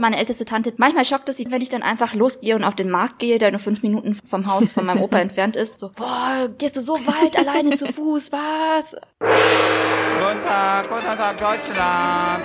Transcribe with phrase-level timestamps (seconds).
[0.00, 2.88] Meine älteste Tante, manchmal schockt es sie, wenn ich dann einfach losgehe und auf den
[2.90, 5.78] Markt gehe, der nur fünf Minuten vom Haus von meinem Opa entfernt ist.
[5.78, 8.96] So, boah, gehst du so weit alleine zu Fuß, was?
[9.20, 12.42] Guten Tag, guten Tag, Deutschland.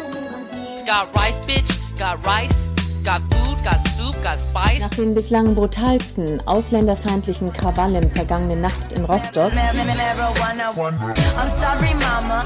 [0.86, 2.74] Got rice, bitch, got rice.
[3.06, 4.82] Got food, got soup, got spice.
[4.82, 9.88] Nach den bislang brutalsten ausländerfeindlichen Krawallen vergangene Nacht in Rostock I'm
[11.58, 12.44] sorry, mama,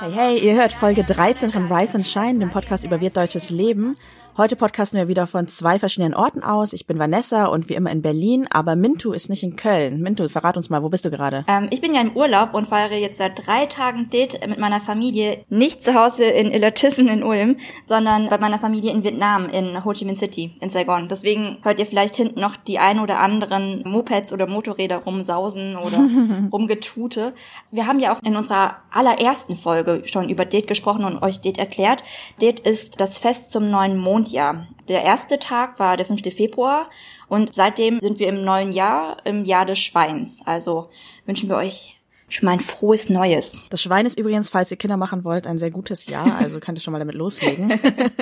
[0.00, 3.96] Hey, hey, ihr hört Folge 13 von Rise and Shine, dem Podcast über wirtdeutsches Leben.
[4.38, 6.74] Heute podcasten wir wieder von zwei verschiedenen Orten aus.
[6.74, 10.02] Ich bin Vanessa und wie immer in Berlin, aber Mintu ist nicht in Köln.
[10.02, 11.46] Mintu, verrat uns mal, wo bist du gerade?
[11.48, 14.82] Ähm, ich bin ja im Urlaub und feiere jetzt seit drei Tagen Date mit meiner
[14.82, 15.42] Familie.
[15.48, 17.56] Nicht zu Hause in Illertissen in Ulm,
[17.88, 21.08] sondern bei meiner Familie in Vietnam, in Ho Chi Minh City, in Saigon.
[21.08, 26.04] Deswegen hört ihr vielleicht hinten noch die ein oder anderen Mopeds oder Motorräder rumsausen oder
[26.52, 27.32] rumgetute.
[27.70, 31.56] Wir haben ja auch in unserer allerersten Folge schon über Date gesprochen und euch Date
[31.56, 32.04] erklärt.
[32.42, 34.66] Date ist das Fest zum neuen Mondjahr.
[34.88, 36.22] Der erste Tag war der 5.
[36.34, 36.90] Februar
[37.28, 40.40] und seitdem sind wir im neuen Jahr, im Jahr des Schweins.
[40.44, 40.90] Also
[41.26, 43.62] wünschen wir euch schon mal ein frohes Neues.
[43.70, 46.78] Das Schwein ist übrigens, falls ihr Kinder machen wollt, ein sehr gutes Jahr, also könnt
[46.78, 47.78] ihr schon mal damit loslegen.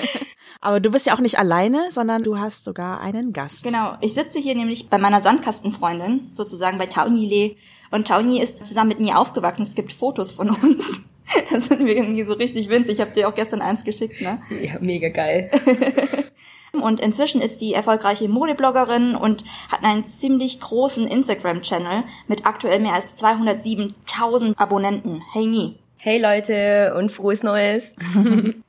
[0.61, 3.65] aber du bist ja auch nicht alleine, sondern du hast sogar einen Gast.
[3.65, 7.57] Genau, ich sitze hier nämlich bei meiner Sandkastenfreundin, sozusagen bei Tauni Le.
[7.91, 9.63] Und Tauni ist zusammen mit mir aufgewachsen.
[9.63, 11.03] Es gibt Fotos von uns.
[11.51, 12.95] Da sind wir irgendwie so richtig winzig.
[12.95, 14.41] Ich habe dir auch gestern eins geschickt, ne?
[14.63, 15.51] Ja, mega geil.
[16.73, 22.95] Und inzwischen ist sie erfolgreiche Modebloggerin und hat einen ziemlich großen Instagram-Channel mit aktuell mehr
[22.95, 25.23] als 207.000 Abonnenten.
[25.33, 25.79] Hey Nie.
[26.01, 27.93] Hey Leute und frohes Neues.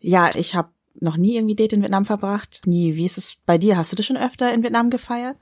[0.00, 2.62] Ja, ich habe noch nie irgendwie Date in Vietnam verbracht.
[2.64, 2.96] Nie.
[2.96, 3.76] Wie ist es bei dir?
[3.76, 5.36] Hast du das schon öfter in Vietnam gefeiert?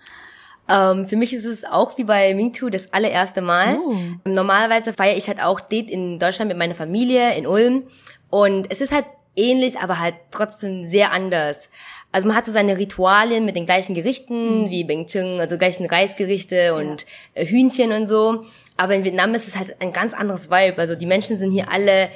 [0.69, 3.79] Ähm, für mich ist es auch wie bei Mingtu das allererste Mal.
[3.79, 3.95] Oh.
[4.25, 7.85] Normalerweise feiere ich halt auch Date in Deutschland mit meiner Familie in Ulm.
[8.31, 11.69] Und es ist halt ähnlich, aber halt trotzdem sehr anders.
[12.13, 15.87] Also man hat so seine Ritualien mit den gleichen Gerichten wie Beng Chưng, also gleichen
[15.87, 18.45] Reisgerichte und äh, Hühnchen und so.
[18.77, 20.79] Aber in Vietnam ist es halt ein ganz anderes Vibe.
[20.79, 22.11] Also die Menschen sind hier alle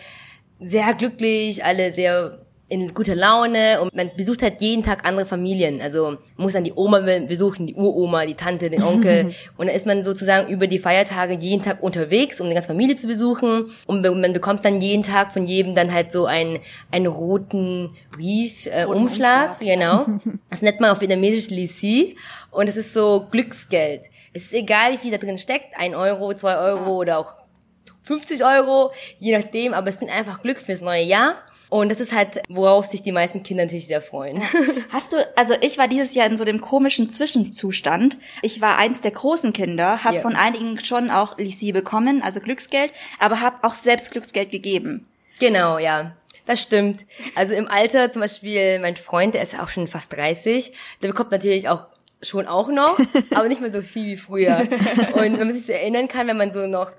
[0.61, 2.39] sehr glücklich, alle sehr
[2.73, 5.81] in guter Laune und man besucht halt jeden Tag andere Familien.
[5.81, 9.27] Also muss dann die Oma be- besuchen, die Uroma, die Tante, den Onkel.
[9.59, 12.97] und dann ist man sozusagen über die Feiertage jeden Tag unterwegs, um die ganze Familie
[12.97, 13.71] zu besuchen.
[13.87, 16.59] Und man bekommt dann jeden Tag von jedem dann halt so einen,
[16.91, 19.79] einen roten Brief, äh, Roten Umschlag, Umschlag.
[19.79, 20.07] genau.
[20.51, 22.17] Das nennt man auf Vietnamesisch Lissi.
[22.51, 24.07] Und es ist so Glücksgeld.
[24.33, 25.67] Es ist egal, wie viel da drin steckt.
[25.79, 27.35] Ein Euro, zwei Euro oder auch
[28.05, 31.37] 50 Euro, je nachdem, aber es bringt einfach Glück fürs neue Jahr.
[31.69, 34.43] Und das ist halt, worauf sich die meisten Kinder natürlich sehr freuen.
[34.91, 38.19] Hast du, also ich war dieses Jahr in so dem komischen Zwischenzustand.
[38.43, 40.21] Ich war eins der großen Kinder, habe Ja.
[40.23, 45.07] von einigen schon auch Lissi bekommen, also Glücksgeld, aber habe auch selbst Glücksgeld gegeben.
[45.39, 46.13] genau, ja.
[46.45, 47.03] Das stimmt.
[47.37, 51.09] Also im Alter, zum Beispiel mein Freund, der ist ja auch schon fast 30, der
[51.09, 51.87] bekommt natürlich auch
[52.21, 52.99] schon auch noch,
[53.31, 54.59] aber nicht mehr so viel wie früher.
[55.15, 56.91] Und wenn man sich so erinnern kann, wenn man so noch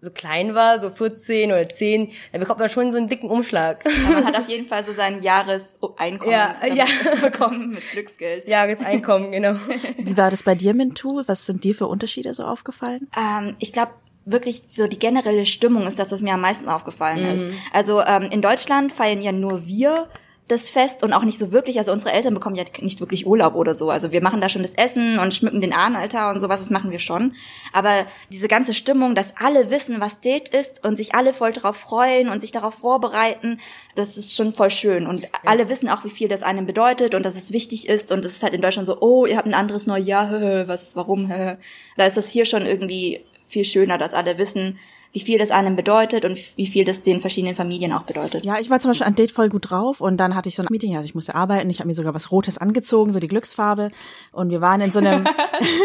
[0.00, 3.84] so klein war, so 14 oder 10, dann bekommt man schon so einen dicken Umschlag.
[4.06, 6.84] Aber man hat auf jeden Fall so sein Jahreseinkommen Ja, ja.
[7.22, 8.46] bekommen mit Glücksgeld.
[8.46, 9.56] Jahreseinkommen, genau.
[9.98, 11.22] Wie war das bei dir, Mintu?
[11.26, 13.08] Was sind dir für Unterschiede so aufgefallen?
[13.16, 13.92] Ähm, ich glaube,
[14.26, 17.46] wirklich so die generelle Stimmung ist das, was mir am meisten aufgefallen ist.
[17.72, 20.08] Also ähm, in Deutschland feiern ja nur wir
[20.48, 23.56] das Fest und auch nicht so wirklich, also unsere Eltern bekommen ja nicht wirklich Urlaub
[23.56, 23.90] oder so.
[23.90, 26.92] Also wir machen da schon das Essen und schmücken den Ahnenaltar und sowas, das machen
[26.92, 27.34] wir schon.
[27.72, 31.76] Aber diese ganze Stimmung, dass alle wissen, was Date ist und sich alle voll darauf
[31.76, 33.58] freuen und sich darauf vorbereiten,
[33.96, 35.08] das ist schon voll schön.
[35.08, 38.12] Und alle wissen auch, wie viel das einem bedeutet und dass es wichtig ist.
[38.12, 40.30] Und das ist halt in Deutschland so, oh, ihr habt ein anderes Neujahr,
[40.68, 41.26] was, warum?
[41.96, 44.78] Da ist das hier schon irgendwie viel schöner, dass alle wissen,
[45.16, 48.44] wie viel das einem bedeutet und wie viel das den verschiedenen Familien auch bedeutet.
[48.44, 50.62] Ja, ich war zum Beispiel an Date voll gut drauf und dann hatte ich so
[50.62, 53.26] ein Meeting, also ich musste arbeiten, ich habe mir sogar was Rotes angezogen, so die
[53.26, 53.88] Glücksfarbe
[54.32, 55.24] und wir waren in so einem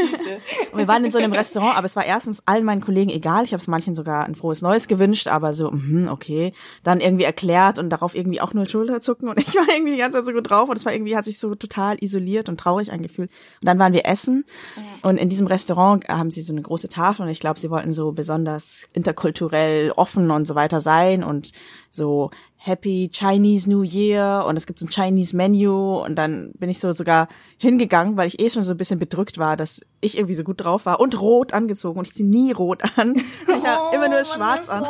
[0.75, 3.53] wir waren in so einem Restaurant, aber es war erstens allen meinen Kollegen egal, ich
[3.53, 6.51] habe es manchen sogar ein frohes Neues gewünscht, aber so, mhm, okay,
[6.83, 10.17] dann irgendwie erklärt und darauf irgendwie auch nur Schulterzucken und ich war irgendwie die ganze
[10.17, 12.91] Zeit so gut drauf und es war irgendwie, hat sich so total isoliert und traurig
[12.91, 13.31] angefühlt.
[13.61, 14.43] Und dann waren wir essen
[15.03, 17.93] und in diesem Restaurant haben sie so eine große Tafel und ich glaube, sie wollten
[17.93, 19.20] so besonders interkulturell
[19.95, 21.51] offen und so weiter sein und
[21.89, 26.69] so Happy Chinese New Year und es gibt so ein Chinese Menu und dann bin
[26.69, 27.27] ich so sogar
[27.57, 30.63] hingegangen, weil ich eh schon so ein bisschen bedrückt war, dass ich irgendwie so gut
[30.63, 33.15] drauf war und rot angezogen und ich ziehe nie rot an.
[33.47, 34.85] Ich habe immer nur schwarz an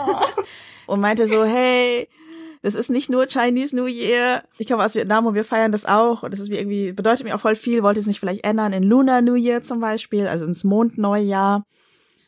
[0.88, 2.08] und meinte so, hey,
[2.62, 4.44] das ist nicht nur Chinese New Year.
[4.58, 6.24] Ich komme aus Vietnam und wir feiern das auch.
[6.24, 7.82] Und das ist mir irgendwie, bedeutet mir auch voll viel.
[7.82, 11.66] Wollte es nicht vielleicht ändern in Lunar New Year zum Beispiel, also ins Mondneujahr.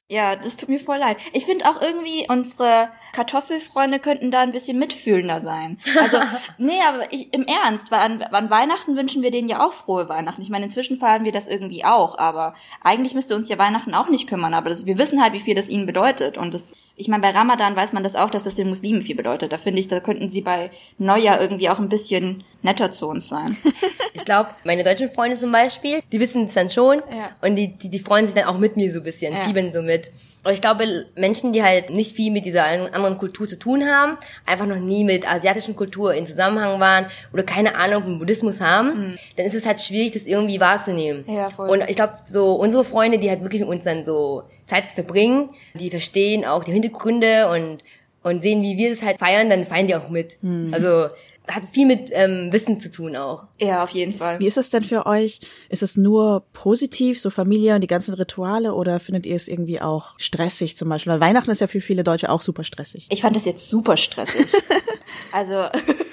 [0.10, 1.18] Ja, das tut mir voll leid.
[1.32, 5.78] Ich finde auch irgendwie, unsere Kartoffelfreunde könnten da ein bisschen mitfühlender sein.
[6.00, 6.18] Also,
[6.58, 10.10] nee, aber ich, im Ernst, weil an, an Weihnachten wünschen wir denen ja auch frohe
[10.10, 10.42] Weihnachten.
[10.42, 14.10] Ich meine, inzwischen feiern wir das irgendwie auch, aber eigentlich müsste uns ja Weihnachten auch
[14.10, 17.08] nicht kümmern, aber das, wir wissen halt, wie viel das ihnen bedeutet und das ich
[17.08, 19.52] meine, bei Ramadan weiß man das auch, dass das den Muslimen viel bedeutet.
[19.52, 20.70] Da finde ich, da könnten sie bei
[21.00, 23.58] Neujahr irgendwie auch ein bisschen netter zu uns sein.
[24.16, 27.32] Ich glaube, meine deutschen Freunde zum Beispiel, die wissen es dann schon Ja.
[27.42, 29.42] und die, die, die freuen sich dann auch mit mir so ein bisschen, Ja.
[29.42, 30.12] fiebern so mit.
[30.52, 34.66] Ich glaube, Menschen, die halt nicht viel mit dieser anderen Kultur zu tun haben, einfach
[34.66, 39.46] noch nie mit asiatischen Kultur in Zusammenhang waren oder keine Ahnung vom Buddhismus haben, dann
[39.46, 41.24] ist es halt schwierig, das irgendwie wahrzunehmen.
[41.26, 41.34] Mhm.
[41.34, 41.70] Ja, voll.
[41.70, 45.50] Und ich glaube, so unsere Freunde, die halt wirklich mit uns dann so Zeit verbringen,
[45.76, 47.78] die verstehen auch die Hintergründe und,
[48.24, 50.38] und sehen, wie wir das halt feiern, dann feiern die auch mit.
[50.42, 50.74] Mhm.
[50.74, 51.08] Also
[51.48, 53.48] hat viel mit ähm, Wissen zu tun auch.
[53.60, 54.40] ja, auf jeden Fall.
[54.40, 55.40] Wie ist es denn für euch?
[55.70, 59.82] Ist es nur positiv, so Familie und die ganzen Rituale, oder findet ihr es irgendwie
[59.82, 61.14] auch stressig zum Beispiel?
[61.14, 63.08] Weil Weihnachten ist ja für viele Deutsche auch super stressig.
[63.10, 64.48] Ich fand das jetzt super stressig.
[65.32, 65.66] also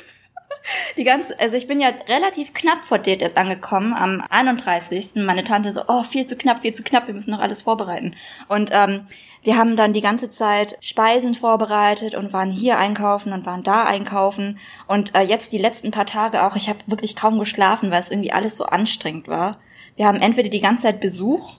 [0.96, 5.16] die ganze, also ich bin ja relativ knapp vor erst angekommen, am 31.
[5.16, 8.14] Meine Tante so, oh, viel zu knapp, viel zu knapp, wir müssen noch alles vorbereiten.
[8.48, 9.06] Und ähm,
[9.42, 13.84] wir haben dann die ganze Zeit Speisen vorbereitet und waren hier einkaufen und waren da
[13.84, 14.58] einkaufen.
[14.86, 18.10] Und äh, jetzt die letzten paar Tage auch, ich habe wirklich kaum geschlafen, weil es
[18.10, 19.56] irgendwie alles so anstrengend war.
[19.96, 21.58] Wir haben entweder die ganze Zeit Besuch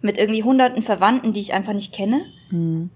[0.00, 2.20] mit irgendwie hunderten Verwandten, die ich einfach nicht kenne.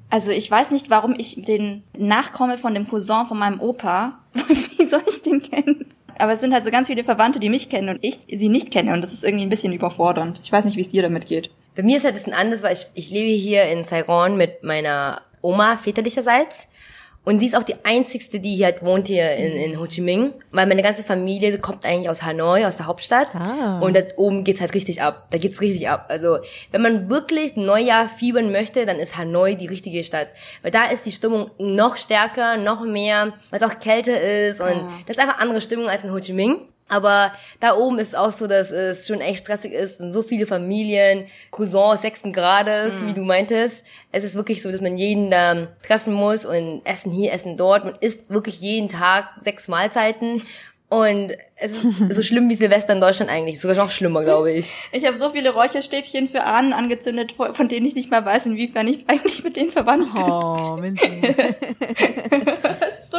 [0.09, 4.19] Also ich weiß nicht, warum ich den nachkomme von dem Cousin von meinem Opa.
[4.79, 5.87] Wie soll ich den kennen?
[6.19, 8.71] Aber es sind halt so ganz viele Verwandte, die mich kennen und ich sie nicht
[8.71, 8.93] kenne.
[8.93, 10.41] Und das ist irgendwie ein bisschen überfordernd.
[10.43, 11.51] Ich weiß nicht, wie es dir damit geht.
[11.75, 14.63] Bei mir ist halt ein bisschen anders, weil ich, ich lebe hier in Saigon mit
[14.63, 16.67] meiner Oma väterlicherseits.
[17.25, 20.01] Und sie ist auch die einzigste, die hier halt wohnt hier in, in Ho Chi
[20.01, 20.33] Minh.
[20.51, 23.37] Weil meine ganze Familie kommt eigentlich aus Hanoi, aus der Hauptstadt.
[23.37, 23.79] Ah.
[23.79, 25.29] Und da oben geht's halt richtig ab.
[25.31, 26.07] Da geht's richtig ab.
[26.09, 26.39] Also,
[26.73, 30.29] wenn man wirklich Neujahr fiebern möchte, dann ist Hanoi die richtige Stadt.
[30.63, 34.61] Weil da ist die Stimmung noch stärker, noch mehr, weil es auch kälter ist.
[34.61, 36.57] Und das ist einfach andere Stimmung als in Ho Chi Minh.
[36.89, 39.93] Aber da oben ist es auch so, dass es schon echt stressig ist.
[39.93, 43.83] Es sind so viele Familien, Cousins sechsten Grades, wie du meintest.
[44.11, 47.85] Es ist wirklich so, dass man jeden da treffen muss und essen hier, essen dort.
[47.85, 50.43] Man isst wirklich jeden Tag sechs Mahlzeiten.
[50.93, 51.85] Und es ist
[52.17, 53.59] so schlimm wie Silvester in Deutschland eigentlich.
[53.59, 54.75] Sogar noch schlimmer, glaube ich.
[54.93, 58.87] Ich habe so viele Räucherstäbchen für Ahnen angezündet, von denen ich nicht mal weiß, inwiefern
[58.87, 60.23] ich eigentlich mit denen verwandt bin.
[60.23, 61.09] Oh, Minzi.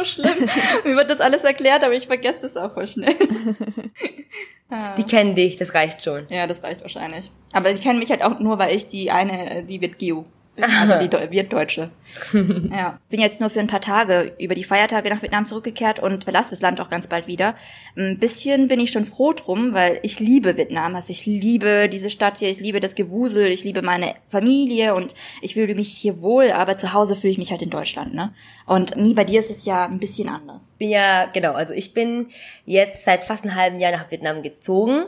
[0.04, 0.48] So schlimm.
[0.84, 3.14] Mir wird das alles erklärt, aber ich vergesse das auch voll schnell.
[4.96, 6.26] Die kennen dich, das reicht schon.
[6.30, 7.30] Ja, das reicht wahrscheinlich.
[7.52, 10.24] Aber die kennen mich halt auch nur, weil ich die eine, die wird Geo.
[10.80, 11.90] Also die Deu- Wirtdeutsche.
[12.32, 12.98] Ja.
[13.10, 16.50] Bin jetzt nur für ein paar Tage über die Feiertage nach Vietnam zurückgekehrt und verlasse
[16.50, 17.54] das Land auch ganz bald wieder.
[17.96, 20.94] Ein bisschen bin ich schon froh drum, weil ich liebe Vietnam.
[20.94, 25.14] Also ich liebe diese Stadt hier, ich liebe das Gewusel, ich liebe meine Familie und
[25.40, 28.32] ich fühle mich hier wohl, aber zu Hause fühle ich mich halt in Deutschland, ne?
[28.66, 30.74] Und nie bei dir ist es ja ein bisschen anders.
[30.78, 32.28] ja, genau, also ich bin
[32.64, 35.04] jetzt seit fast einem halben Jahr nach Vietnam gezogen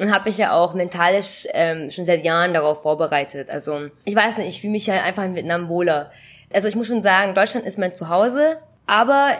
[0.00, 3.50] und habe mich ja auch mentalisch ähm, schon seit Jahren darauf vorbereitet.
[3.50, 6.10] Also ich weiß nicht, ich fühle mich ja einfach in Vietnam wohler.
[6.52, 9.32] Also ich muss schon sagen, Deutschland ist mein Zuhause, aber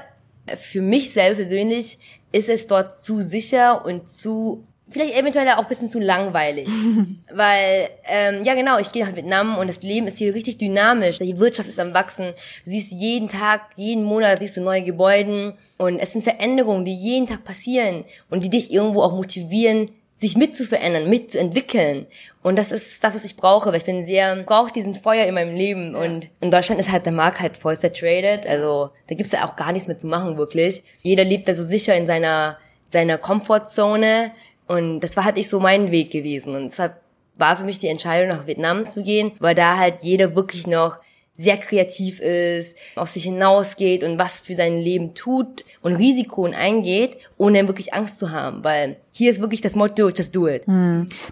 [0.57, 1.99] für mich selber persönlich
[2.33, 6.69] ist es dort zu sicher und zu vielleicht eventuell auch ein bisschen zu langweilig.
[7.33, 11.19] Weil, ähm, ja genau, ich gehe nach Vietnam und das Leben ist hier richtig dynamisch.
[11.19, 12.33] Die Wirtschaft ist am Wachsen.
[12.65, 15.55] Du siehst jeden Tag, jeden Monat siehst du neue Gebäuden.
[15.77, 20.37] Und es sind Veränderungen, die jeden Tag passieren und die dich irgendwo auch motivieren, sich
[20.37, 22.07] mitzuverändern, mitzuentwickeln.
[22.43, 25.35] Und das ist das, was ich brauche, weil ich bin sehr, brauche diesen Feuer in
[25.35, 25.95] meinem Leben.
[25.95, 28.47] Und in Deutschland ist halt der Markt halt voll saturated.
[28.47, 30.83] Also da gibt's ja auch gar nichts mehr zu machen, wirklich.
[31.03, 32.59] Jeder lebt da so sicher in seiner,
[32.91, 34.33] seiner Komfortzone.
[34.67, 36.55] Und das war halt nicht so mein Weg gewesen.
[36.55, 37.01] Und deshalb
[37.37, 40.97] war für mich die Entscheidung, nach Vietnam zu gehen, weil da halt jeder wirklich noch
[41.41, 47.17] sehr kreativ ist, auf sich hinausgeht und was für sein Leben tut und Risiken eingeht,
[47.37, 48.65] ohne wirklich Angst zu haben.
[48.65, 50.65] Weil hier ist wirklich das Motto, just do it.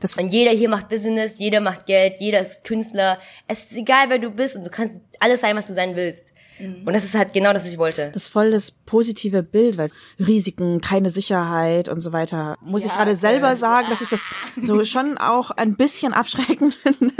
[0.00, 3.18] Das, Und jeder hier macht Business, jeder macht Geld, jeder ist Künstler.
[3.48, 6.32] Es ist egal, wer du bist und du kannst alles sein, was du sein willst.
[6.58, 8.10] Und das ist halt genau das, was ich wollte.
[8.14, 12.56] das ist voll das positive Bild, weil Risiken, keine Sicherheit und so weiter.
[12.62, 14.22] Muss ich Ja, gerade selber äh, sagen, dass ich das
[14.62, 17.12] so schon auch ein bisschen abschreckend finde.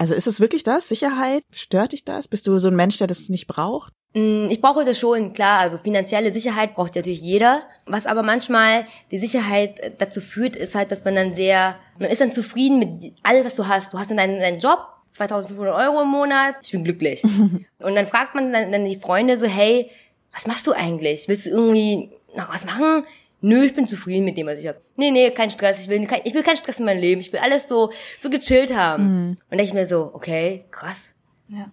[0.00, 0.88] Also ist es wirklich das?
[0.88, 1.42] Sicherheit?
[1.54, 2.26] Stört dich das?
[2.26, 3.92] Bist du so ein Mensch, der das nicht braucht?
[4.14, 7.60] Mm, Ich brauche das schon, klar, also finanzielle Sicherheit braucht natürlich jeder.
[7.84, 12.08] Was aber manchmal die Sicherheit äh, dazu führt, ist halt, dass man dann sehr, man
[12.08, 13.92] ist dann zufrieden mit alles, was du hast.
[13.92, 14.78] Du hast dann deinen, deinen Job,
[15.08, 17.22] 2500 Euro im Monat, ich bin glücklich.
[17.78, 19.90] Und dann fragt man dann, dann die Freunde so, hey,
[20.32, 21.28] was machst du eigentlich?
[21.28, 23.04] Willst du irgendwie noch was machen?
[23.42, 24.80] Nö, ich bin zufrieden mit dem, was ich habe.
[24.96, 25.80] Nee, nee, kein Stress.
[25.82, 27.20] Ich will, kein, ich will keinen Stress in meinem Leben.
[27.20, 29.36] Ich will alles so, so gechillt haben.
[29.50, 31.14] Und da ich mir so, okay, krass.
[31.48, 31.70] Ja.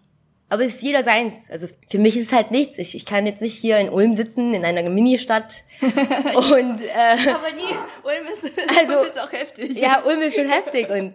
[0.50, 1.34] Aber es ist jeder seins.
[1.50, 2.78] Also für mich ist es halt nichts.
[2.78, 5.64] Ich, ich kann jetzt nicht hier in Ulm sitzen, in einer Mini-Stadt.
[5.82, 9.78] und äh, Aber nie, Ulm ist, Also- Ulm ist auch heftig.
[9.80, 10.90] ja, Ulm ist schon heftig.
[10.90, 11.14] Und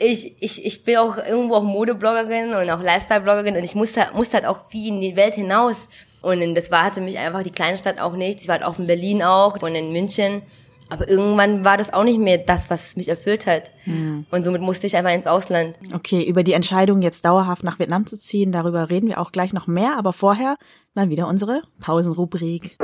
[0.00, 4.38] ich, ich, ich bin auch irgendwo auch Modebloggerin und auch Lifestyle-Bloggerin und ich musste, musste
[4.38, 5.88] halt auch viel in die Welt hinaus.
[6.20, 8.42] Und das war hatte mich einfach die Kleinstadt auch nichts.
[8.42, 10.42] Ich war halt auch in Berlin auch und in München.
[10.92, 13.70] Aber irgendwann war das auch nicht mehr das, was mich erfüllt hat.
[14.30, 15.76] Und somit musste ich einfach ins Ausland.
[15.94, 19.52] Okay, über die Entscheidung, jetzt dauerhaft nach Vietnam zu ziehen, darüber reden wir auch gleich
[19.52, 20.56] noch mehr, aber vorher
[20.94, 22.76] mal wieder unsere Pausenrubrik.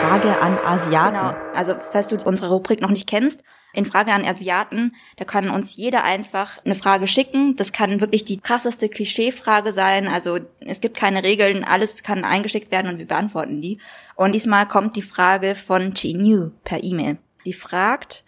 [0.00, 1.16] Frage an Asiaten.
[1.16, 1.34] Genau.
[1.54, 5.76] Also, falls du unsere Rubrik noch nicht kennst, in Frage an Asiaten, da kann uns
[5.76, 7.56] jeder einfach eine Frage schicken.
[7.56, 10.06] Das kann wirklich die krasseste Klischeefrage sein.
[10.06, 13.78] Also, es gibt keine Regeln, alles kann eingeschickt werden und wir beantworten die.
[14.14, 17.18] Und diesmal kommt die Frage von Chi New per E-Mail.
[17.44, 18.24] Sie fragt,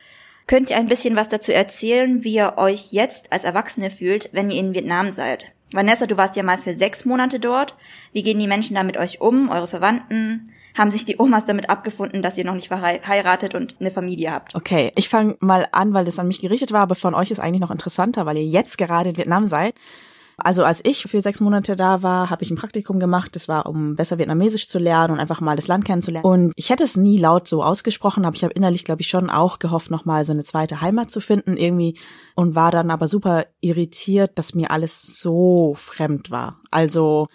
[0.47, 4.51] könnt ihr ein bisschen was dazu erzählen, wie ihr euch jetzt als Erwachsene fühlt, wenn
[4.51, 5.53] ihr in Vietnam seid?
[5.73, 7.77] Vanessa, du warst ja mal für sechs Monate dort.
[8.13, 10.45] Wie gehen die Menschen da mit euch um, eure Verwandten?
[10.77, 14.55] Haben sich die Omas damit abgefunden, dass ihr noch nicht verheiratet und eine Familie habt?
[14.55, 17.41] Okay, ich fange mal an, weil das an mich gerichtet war, aber von euch ist
[17.41, 19.75] eigentlich noch interessanter, weil ihr jetzt gerade in Vietnam seid.
[20.41, 23.35] Also als ich für sechs Monate da war, habe ich ein Praktikum gemacht.
[23.35, 26.27] Das war, um besser Vietnamesisch zu lernen und einfach mal das Land kennenzulernen.
[26.27, 29.31] Und ich hätte es nie laut so ausgesprochen, aber ich habe innerlich, glaube ich, schon
[29.31, 31.99] auch gehofft, nochmal so eine zweite Heimat zu finden irgendwie.
[32.35, 36.61] Und war dann aber super irritiert, dass mir alles so fremd war.
[36.71, 37.29] Also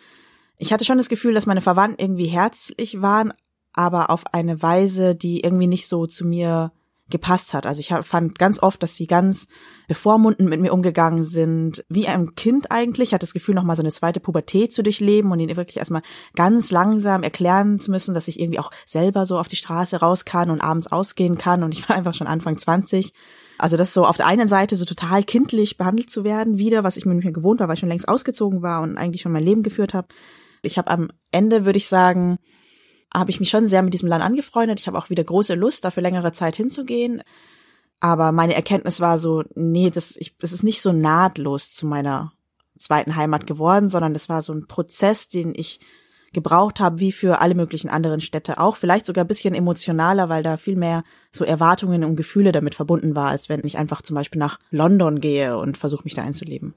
[0.57, 3.33] ich hatte schon das Gefühl, dass meine Verwandten irgendwie herzlich waren,
[3.73, 6.71] aber auf eine Weise, die irgendwie nicht so zu mir
[7.09, 7.67] gepasst hat.
[7.67, 9.47] Also ich fand ganz oft, dass sie ganz
[9.87, 13.09] bevormundend mit mir umgegangen sind, wie ein Kind eigentlich.
[13.09, 16.01] Ich hatte das Gefühl, nochmal so eine zweite Pubertät zu durchleben und ihnen wirklich erstmal
[16.35, 20.25] ganz langsam erklären zu müssen, dass ich irgendwie auch selber so auf die Straße raus
[20.25, 21.63] kann und abends ausgehen kann.
[21.63, 23.13] Und ich war einfach schon Anfang 20.
[23.57, 26.97] Also das so auf der einen Seite so total kindlich behandelt zu werden, wieder, was
[26.97, 29.31] ich mir nicht mehr gewohnt war, weil ich schon längst ausgezogen war und eigentlich schon
[29.31, 30.07] mein Leben geführt habe.
[30.63, 32.37] Ich habe am Ende, würde ich sagen,
[33.19, 34.79] habe ich mich schon sehr mit diesem Land angefreundet.
[34.79, 37.21] Ich habe auch wieder große Lust, da für längere Zeit hinzugehen.
[37.99, 42.33] Aber meine Erkenntnis war so, nee, das, ich, das ist nicht so nahtlos zu meiner
[42.77, 45.79] zweiten Heimat geworden, sondern das war so ein Prozess, den ich
[46.33, 48.75] gebraucht habe, wie für alle möglichen anderen Städte auch.
[48.75, 53.15] Vielleicht sogar ein bisschen emotionaler, weil da viel mehr so Erwartungen und Gefühle damit verbunden
[53.15, 56.75] war, als wenn ich einfach zum Beispiel nach London gehe und versuche mich da einzuleben.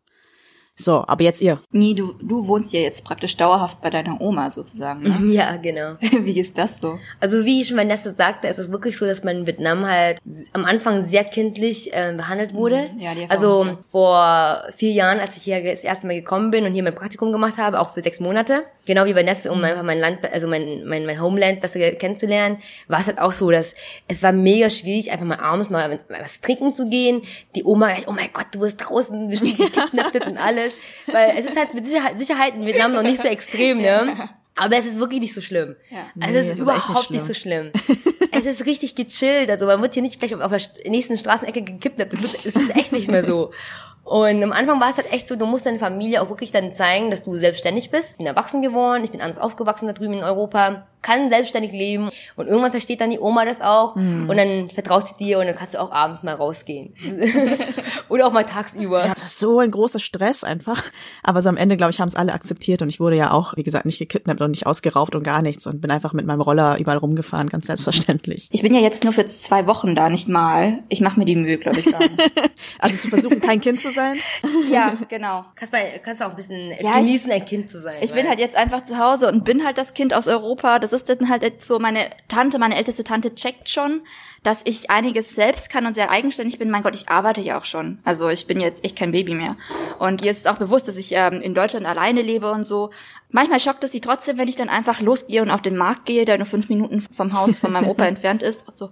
[0.81, 1.61] So, aber jetzt ihr.
[1.73, 5.03] Nie, du, du wohnst ja jetzt praktisch dauerhaft bei deiner Oma sozusagen.
[5.03, 5.19] Ne?
[5.35, 5.97] Ja, genau.
[6.21, 6.99] Wie ist das so?
[7.21, 10.19] Also wie schon Vanessa sagte, ist es wirklich so, dass man in Vietnam halt
[10.53, 12.89] am Anfang sehr kindlich äh, behandelt wurde.
[12.95, 13.01] Mhm.
[13.01, 16.51] Ja, die Erfahrung also habe vor vier Jahren, als ich hier das erste Mal gekommen
[16.53, 19.57] bin und hier mein Praktikum gemacht habe, auch für sechs Monate, genau wie Vanessa, Mhm.
[19.57, 23.33] um einfach mein Land, also mein, mein, mein Homeland besser kennenzulernen, war es halt auch
[23.33, 23.75] so, dass
[24.07, 27.23] es war mega schwierig, einfach mal abends mal was trinken zu gehen.
[27.57, 30.68] Die Oma gleich, oh mein Gott, du bist draußen bestimmt gekidnappt und alles.
[31.07, 34.29] Weil es ist halt mit Sicherheit, Sicherheit in Vietnam noch nicht so extrem, ne?
[34.57, 35.77] Aber es ist wirklich nicht so schlimm.
[35.91, 37.71] Also Nee, es ist ist echt nicht überhaupt nicht so schlimm.
[38.33, 39.51] es ist richtig gechillt.
[39.51, 42.21] Also man wird hier nicht gleich auf der st- nächsten Straßenecke gekidnappt.
[42.21, 43.53] Wird- Es ist echt nicht mehr so.
[44.09, 46.73] Und am Anfang war es halt echt so, du musst deine Familie auch wirklich dann
[46.73, 48.13] zeigen, dass du selbstständig bist.
[48.13, 52.09] Ich bin erwachsen geworden, ich bin anders aufgewachsen da drüben in Europa, kann selbstständig leben.
[52.35, 55.55] Und irgendwann versteht dann die Oma das auch und dann vertraut sie dir und dann
[55.55, 56.95] kannst du auch abends mal rausgehen.
[58.09, 59.07] Oder auch mal tagsüber.
[59.07, 60.83] Ja, das ist so ein großer Stress einfach.
[61.23, 63.57] Aber so am Ende, glaube ich, haben es alle akzeptiert und ich wurde ja auch,
[63.57, 66.41] wie gesagt, nicht gekidnappt und nicht ausgeraubt und gar nichts und bin einfach mit meinem
[66.41, 68.49] Roller überall rumgefahren, ganz selbstverständlich.
[68.51, 70.79] Ich bin ja jetzt nur für zwei Wochen da, nicht mal.
[70.89, 72.19] Ich mache mir die Mühe, glaube ich, gar nicht.
[72.81, 73.98] Also zu versuchen, kein Kind zu sein.
[74.71, 75.45] ja, genau.
[75.55, 77.97] Kannst, mal, kannst du auch ein bisschen Ja, ich- genießen, ein Kind zu sein.
[78.01, 78.29] Ich bin weißt?
[78.29, 80.79] halt jetzt einfach zu Hause und bin halt das Kind aus Europa.
[80.79, 84.03] Das ist dann halt so, meine Tante, meine älteste Tante checkt schon,
[84.43, 86.71] dass ich einiges selbst kann und sehr eigenständig bin.
[86.71, 87.99] Mein Gott, ich arbeite ja auch schon.
[88.05, 89.57] Also ich bin jetzt echt kein Baby mehr.
[89.99, 92.91] Und ihr ist auch bewusst, dass ich ähm, in Deutschland alleine lebe und so.
[93.31, 96.25] Manchmal schockt es sie trotzdem, wenn ich dann einfach losgehe und auf den Markt gehe,
[96.25, 98.65] der nur fünf Minuten vom Haus von meinem Opa entfernt ist.
[98.75, 98.91] So,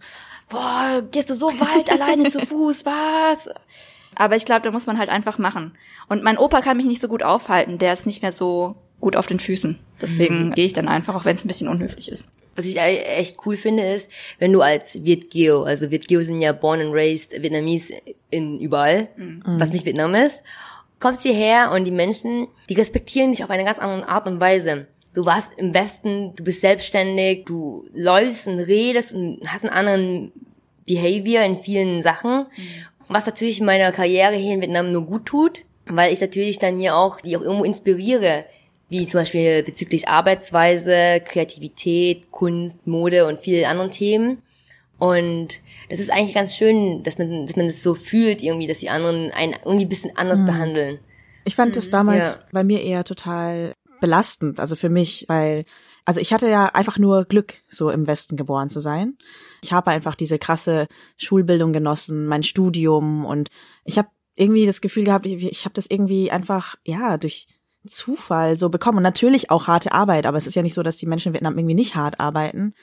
[0.49, 3.49] boah, gehst du so weit alleine zu Fuß, was?
[4.17, 5.73] Aber ich glaube, da muss man halt einfach machen.
[6.09, 7.79] Und mein Opa kann mich nicht so gut aufhalten.
[7.79, 9.79] Der ist nicht mehr so gut auf den Füßen.
[10.01, 12.29] Deswegen gehe ich dann einfach, auch wenn es ein bisschen unhöflich ist.
[12.57, 16.53] Was ich e- echt cool finde, ist, wenn du als Vietgeo, also Vietgeo sind ja
[16.53, 17.93] born and raised Vietnamese
[18.31, 19.09] in überall,
[19.45, 20.43] was nicht Vietnam ist,
[20.99, 24.87] kommst hierher und die Menschen, die respektieren dich auf eine ganz andere Art und Weise.
[25.13, 30.33] Du warst im Westen, du bist selbstständig, du läufst und redest und hast einen anderen
[30.87, 32.47] Behavior in vielen Sachen,
[33.09, 36.97] was natürlich meiner Karriere hier in Vietnam nur gut tut, weil ich natürlich dann hier
[36.97, 38.45] auch die auch irgendwo inspiriere,
[38.89, 44.43] wie zum Beispiel bezüglich Arbeitsweise, Kreativität, Kunst, Mode und viele anderen Themen.
[44.99, 45.61] Und
[45.91, 48.89] das ist eigentlich ganz schön, dass man, dass man das so fühlt irgendwie, dass die
[48.89, 50.99] anderen einen irgendwie ein bisschen anders behandeln.
[51.45, 52.39] Ich fand es damals Ja.
[52.53, 55.65] bei mir eher total belastend, also für mich, weil,
[56.05, 59.17] also ich hatte ja einfach nur Glück, so im Westen geboren zu sein.
[59.62, 60.87] Ich habe einfach diese krasse
[61.17, 63.50] Schulbildung genossen, mein Studium und
[63.85, 67.47] ich habe irgendwie das Gefühl gehabt, ich, ich habe das irgendwie einfach, ja, durch
[67.87, 68.99] Zufall so bekommen.
[68.99, 71.35] Und natürlich auch harte Arbeit, aber es ist ja nicht so, dass die Menschen in
[71.35, 72.75] Vietnam irgendwie nicht hart arbeiten.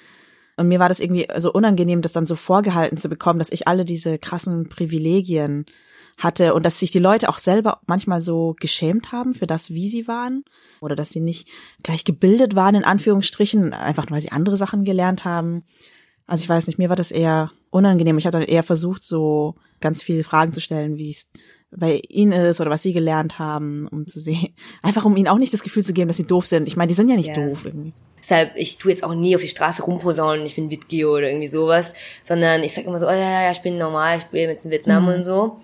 [0.58, 3.68] Und mir war das irgendwie so unangenehm, das dann so vorgehalten zu bekommen, dass ich
[3.68, 5.66] alle diese krassen Privilegien
[6.18, 9.90] hatte und dass sich die Leute auch selber manchmal so geschämt haben für das, wie
[9.90, 10.44] sie waren
[10.80, 11.48] oder dass sie nicht
[11.82, 15.64] gleich gebildet waren, in Anführungsstrichen, einfach weil sie andere Sachen gelernt haben.
[16.28, 18.18] Also ich weiß nicht, mir war das eher unangenehm.
[18.18, 21.28] Ich habe dann eher versucht, so ganz viele Fragen zu stellen, wie es
[21.76, 24.54] bei ihnen ist oder was sie gelernt haben, um zu sehen.
[24.82, 26.68] Einfach um ihnen auch nicht das Gefühl zu geben, dass sie doof sind.
[26.68, 27.46] Ich meine, die sind ja nicht Ja.
[27.46, 27.94] doof irgendwie.
[28.20, 31.50] Deshalb, ich tue jetzt auch nie auf die Straße rumposaunen, ich bin Witgeo oder irgendwie
[31.50, 31.94] sowas,
[32.24, 34.64] sondern ich sag immer so, oh ja, ja, ja, ich bin normal, ich bin jetzt
[34.64, 35.58] in Vietnam und so.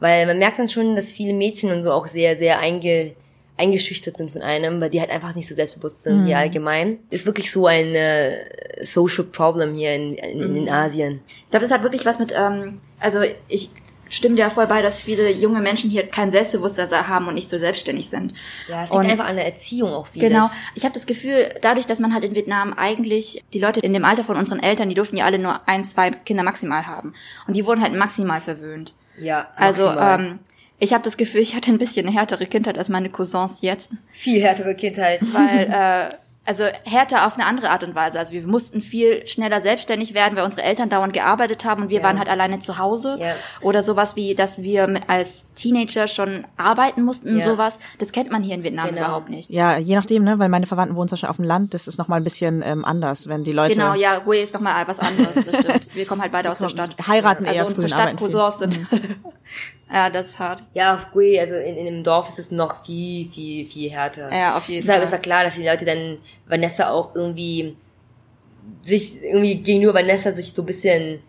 [0.00, 3.14] Weil man merkt dann schon, dass viele Mädchen und so auch sehr, sehr einge,
[3.56, 6.98] eingeschüchtert sind von einem, weil die halt einfach nicht so selbstbewusst sind hier allgemein.
[7.10, 8.34] Ist wirklich so ein äh,
[8.82, 11.20] Social Problem hier in, in, in Asien.
[11.44, 13.70] Ich glaube, das hat wirklich was mit, ähm, also ich
[14.10, 17.56] stimme dir voll bei, dass viele junge Menschen hier kein Selbstbewusstsein haben und nicht so
[17.58, 18.34] selbstständig sind.
[18.68, 20.28] Ja, es liegt Und- einfach an der Erziehung auch vieles.
[20.28, 20.50] Genau.
[20.74, 24.04] Ich habe das Gefühl, dadurch, dass man halt in Vietnam eigentlich die Leute in dem
[24.04, 27.14] Alter von unseren Eltern, die durften ja alle nur ein, zwei Kinder maximal haben.
[27.46, 28.94] Und die wurden halt maximal verwöhnt.
[29.18, 30.40] Ja, Also ähm,
[30.78, 33.90] ich habe das Gefühl, ich hatte ein bisschen eine härtere Kindheit als meine Cousins jetzt,
[34.12, 35.20] viel härtere Kindheit.
[35.32, 36.14] weil äh,
[36.46, 38.18] also härter auf eine andere Art und Weise.
[38.18, 41.98] Also wir mussten viel schneller selbstständig werden, weil unsere Eltern dauernd gearbeitet haben und wir
[41.98, 42.04] Ja.
[42.04, 43.16] waren halt alleine zu Hause.
[43.18, 43.34] Ja.
[43.62, 47.44] Oder sowas wie, dass wir als Teenager schon arbeiten mussten, Ja.
[47.46, 47.78] sowas.
[47.98, 49.00] Das kennt man hier in Vietnam Genau.
[49.00, 49.48] überhaupt nicht.
[49.50, 51.98] Ja, je nachdem, ne, weil meine Verwandten wohnen zum Beispiel auf dem Land, das ist
[51.98, 55.00] nochmal ein bisschen ähm, anders, wenn die Leute Genau, ja, Gue ist doch mal was
[55.00, 55.94] anderes, das stimmt.
[55.94, 56.94] Wir kommen halt beide aus der Stadt.
[57.06, 58.86] heiraten Also eher unsere und arbeiten Stadtcousins sind.
[59.92, 60.62] ja, das ist hart.
[60.74, 64.32] Ja, auf Gui, also in, in dem Dorf ist es noch viel, viel, viel härter.
[64.32, 65.04] Ja, auf jeden Deshalb Fall.
[65.04, 67.76] ist ja klar, dass die Leute dann Vanessa auch irgendwie
[68.82, 71.20] sich irgendwie gegenüber Vanessa sich so ein bisschen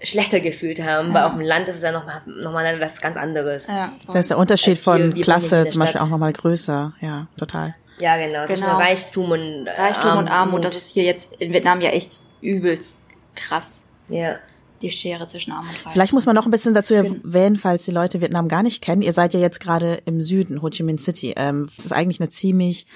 [0.00, 3.00] schlechter gefühlt haben, weil auf dem Land ist es ja nochmal noch mal dann was
[3.00, 3.66] ganz anderes.
[3.66, 6.94] Ja, Da ist der Unterschied von hier Klasse zum Beispiel auch nochmal größer.
[7.00, 7.74] Ja, total.
[7.98, 8.46] Ja, genau.
[8.46, 8.76] Zwischen Genau.
[8.78, 12.96] Reichtum und äh, Reichtum und Armut, das ist hier jetzt in Vietnam ja echt übelst
[13.34, 13.86] krass.
[14.08, 14.36] Ja.
[14.82, 15.92] Die Schere zwischen Arm und Reich.
[15.92, 19.02] Vielleicht muss man noch ein bisschen dazu erwähnen, falls die Leute Vietnam gar nicht kennen.
[19.02, 21.34] Ihr seid ja jetzt gerade im Süden, Ho Chi Minh City.
[21.36, 22.86] Ähm, das ist eigentlich eine ziemlich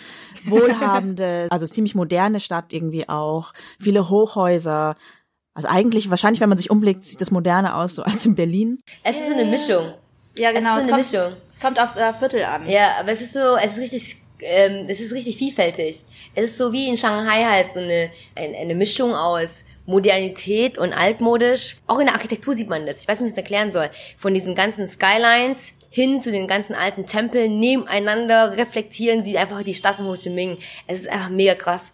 [0.45, 3.53] wohlhabende, also ziemlich moderne Stadt irgendwie auch.
[3.81, 4.97] Viele Hochhäuser.
[5.55, 8.81] Also eigentlich, wahrscheinlich, wenn man sich umblickt, sieht das moderner aus, so als in Berlin.
[9.03, 9.93] Es ist so eine Mischung.
[10.37, 10.77] ja, es ist genau.
[10.77, 11.33] eine kommt, Mischung.
[11.51, 12.69] Es kommt aufs äh, Viertel an.
[12.69, 16.05] Ja, aber es ist so, es ist richtig, ähm, es ist richtig vielfältig.
[16.35, 20.93] Es ist so wie in Shanghai halt so eine, eine, eine Mischung aus Modernität und
[20.93, 21.77] altmodisch.
[21.87, 23.03] Auch in der Architektur sieht man das.
[23.03, 23.91] Ich weiß nicht, wie ich das erklären soll.
[24.17, 29.75] Von diesen ganzen Skylines hin zu den ganzen alten Tempeln nebeneinander reflektieren sie einfach die
[29.75, 30.57] Stadt von Ho Chi Minh.
[30.87, 31.93] Es ist einfach mega krass.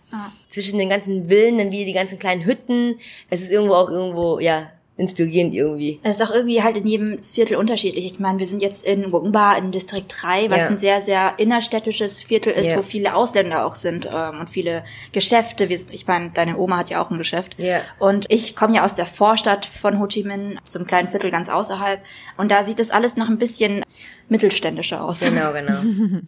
[0.49, 3.01] Zwischen den ganzen Villen, dann wieder die ganzen kleinen Hütten.
[3.29, 6.01] Es ist irgendwo auch irgendwo, ja, inspirierend irgendwie.
[6.03, 8.05] Es ist auch irgendwie halt in jedem Viertel unterschiedlich.
[8.05, 10.67] Ich meine, wir sind jetzt in Wongba in Distrikt 3, was Ja.
[10.67, 12.77] ein sehr, sehr innerstädtisches Viertel ist, Ja.
[12.77, 15.65] wo viele Ausländer auch sind ähm, und viele Geschäfte.
[15.67, 17.55] Ich meine, deine Oma hat ja auch ein Geschäft.
[17.59, 17.81] Ja.
[18.01, 21.49] Und ich komme ja aus der Vorstadt von Ho Chi Minh, zum kleinen Viertel ganz
[21.49, 22.03] außerhalb.
[22.37, 23.85] Und da sieht das alles noch ein bisschen
[24.29, 25.21] mittelständischer aus.
[25.21, 25.79] Genau, genau.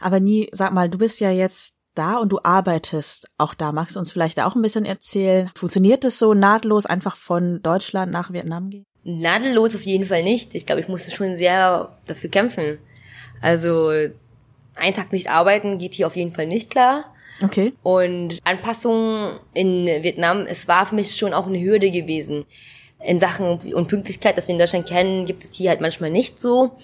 [0.00, 3.72] Aber nie, sag mal, du bist ja jetzt da und du arbeitest auch da.
[3.72, 5.50] Magst du uns vielleicht auch ein bisschen erzählen?
[5.54, 8.84] Funktioniert das so nahtlos einfach von Deutschland nach Vietnam gehen?
[9.04, 10.54] Nadellos auf jeden Fall nicht.
[10.54, 12.78] Ich glaube, ich musste schon sehr dafür kämpfen.
[13.40, 13.90] Also
[14.76, 17.04] ein Tag nicht arbeiten geht hier auf jeden Fall nicht klar.
[17.42, 17.72] Okay.
[17.82, 22.44] Und Anpassung in Vietnam, es war für mich schon auch eine Hürde gewesen.
[23.00, 26.40] In Sachen und Pünktlichkeit, das wir in Deutschland kennen, gibt es hier halt manchmal nicht
[26.40, 26.78] so.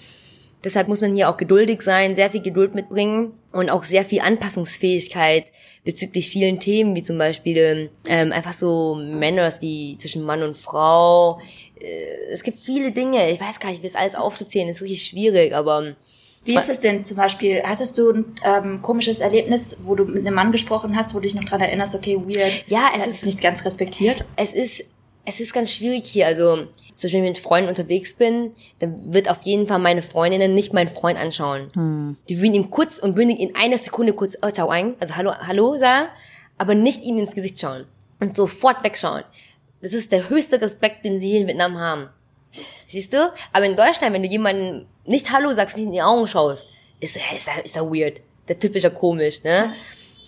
[0.63, 4.21] Deshalb muss man hier auch geduldig sein, sehr viel Geduld mitbringen und auch sehr viel
[4.21, 5.45] Anpassungsfähigkeit
[5.83, 11.39] bezüglich vielen Themen, wie zum Beispiel ähm, einfach so Manners wie zwischen Mann und Frau.
[11.79, 11.85] Äh,
[12.33, 15.55] es gibt viele Dinge, ich weiß gar nicht, wie das alles aufzuzählen, ist richtig schwierig,
[15.55, 15.95] aber
[16.45, 17.61] Wie ist es denn zum Beispiel?
[17.63, 21.23] Hattest du ein ähm, komisches Erlebnis, wo du mit einem Mann gesprochen hast, wo du
[21.23, 22.63] dich noch dran erinnerst, okay, weird.
[22.67, 24.23] Ja, es ist- ist nicht ganz respektiert.
[24.35, 24.83] es ist,
[25.25, 26.27] es ist ganz schwierig hier.
[26.27, 26.65] Also,
[27.01, 30.53] zum Beispiel, wenn ich mit Freunden unterwegs bin, dann wird auf jeden Fall meine Freundinnen
[30.53, 32.17] nicht meinen Freund anschauen.
[32.29, 35.31] Die würden ihm kurz und bündig in einer Sekunde kurz, oh, ciao ein, also hallo,
[35.35, 36.07] hallo sagen,
[36.57, 37.85] aber nicht ihnen ins Gesicht schauen.
[38.19, 39.23] Und sofort wegschauen.
[39.81, 42.09] Das ist der höchste Respekt, den sie hier in Vietnam haben.
[42.87, 43.31] Siehst du?
[43.51, 46.67] Aber in Deutschland, wenn du jemanden nicht Hallo sagst, nicht in die Augen schaust,
[46.99, 48.21] ist, ist, er- ist er weird.
[48.47, 49.73] Der typischer komisch, ne?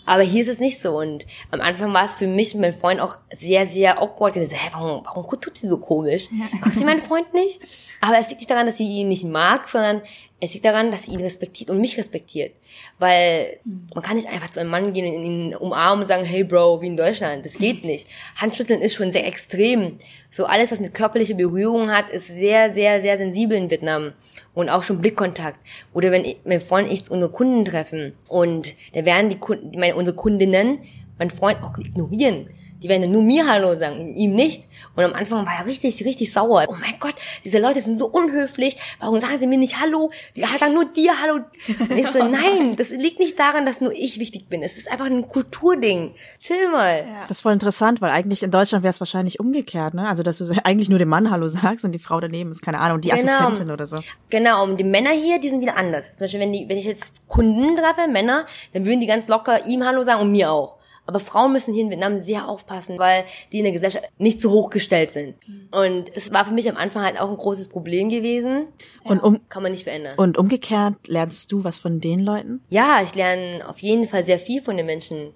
[0.06, 0.98] Aber hier ist es nicht so.
[0.98, 4.36] Und am Anfang war es für mich und mein Freund auch sehr, sehr awkward.
[4.36, 6.28] Ich so, hä, warum, warum tut sie so komisch?
[6.62, 7.60] Mag sie meinen Freund nicht?
[8.02, 10.02] Aber es liegt nicht daran, dass sie ihn nicht mag, sondern
[10.44, 12.54] es liegt daran, dass sie ihn respektiert und mich respektiert.
[13.00, 13.60] Weil
[13.94, 16.82] man kann nicht einfach zu einem Mann gehen und ihn umarmen und sagen, hey Bro,
[16.82, 17.46] wie in Deutschland.
[17.46, 18.10] Das geht nicht.
[18.36, 19.98] Handschütteln ist schon sehr extrem.
[20.32, 24.12] So alles, was mit körperlicher Berührung hat, ist sehr, sehr, sehr sensibel in Vietnam.
[24.54, 25.60] Und auch schon Blickkontakt.
[25.94, 29.80] Oder wenn ich, mein Freund und ich unsere Kunden treffen und da werden die Kunden,
[29.80, 30.80] meine, unsere Kundinnen,
[31.18, 32.50] mein Freund auch ignorieren.
[32.84, 34.64] Die werden nur mir Hallo sagen, ihm nicht.
[34.96, 36.66] Und am Anfang war er richtig, richtig sauer.
[36.68, 37.16] Oh mein Gott,
[37.46, 38.78] diese Leute sind so unhöflich.
[39.00, 40.12] Warum sagen sie mir nicht Hallo?
[40.36, 41.40] Die sagen nur dir Hallo.
[41.80, 44.62] Und ich so, nein, das liegt nicht daran, dass nur ich wichtig bin.
[44.62, 46.14] Es ist einfach ein Kulturding.
[46.40, 47.06] Chill mal.
[47.28, 50.08] Das ist voll interessant, weil eigentlich in Deutschland wäre es wahrscheinlich umgekehrt, ne?
[50.08, 52.80] Also dass du eigentlich nur dem Mann Hallo sagst und die Frau daneben ist, keine
[52.80, 53.22] Ahnung, die Genau.
[53.32, 54.02] Assistentin oder so.
[54.30, 56.16] Genau, und die Männer hier, die sind wieder anders.
[56.18, 59.66] Zum Beispiel, wenn, die, wenn ich jetzt Kunden treffe, Männer, dann würden die ganz locker
[59.66, 60.78] ihm Hallo sagen und mir auch.
[61.06, 64.52] Aber Frauen müssen hier in Vietnam sehr aufpassen, weil die in der Gesellschaft nicht so
[64.52, 65.36] hochgestellt sind.
[65.72, 68.68] Und das war für mich am Anfang halt auch ein großes Problem gewesen.
[69.04, 70.14] Und um Kann man nicht verändern.
[70.18, 72.62] und umgekehrt lernst du was von den Leuten?
[72.70, 75.34] Ja, ich lerne auf jeden Fall sehr viel von den Menschen.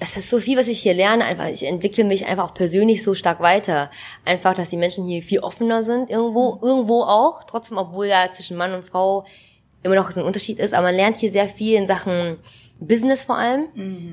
[0.00, 1.24] Das ist so viel, was ich hier lerne.
[1.24, 3.90] Einfach, ich entwickle mich einfach auch persönlich so stark weiter.
[4.24, 7.44] Einfach, dass die Menschen hier viel offener sind irgendwo, irgendwo auch.
[7.44, 9.24] Trotzdem, obwohl ja zwischen Mann und Frau
[9.82, 10.74] immer noch so ein Unterschied ist.
[10.74, 12.38] Aber man lernt hier sehr viel in Sachen
[12.86, 13.66] Business vor allem,